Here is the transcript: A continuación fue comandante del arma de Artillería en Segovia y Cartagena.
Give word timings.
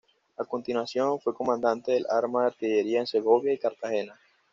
A 0.35 0.45
continuación 0.45 1.19
fue 1.21 1.35
comandante 1.35 1.91
del 1.91 2.07
arma 2.09 2.41
de 2.41 2.47
Artillería 2.47 3.01
en 3.01 3.05
Segovia 3.05 3.53
y 3.53 3.59
Cartagena. 3.59 4.19